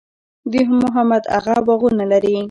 [0.51, 2.35] د محمد اغه باغونه لري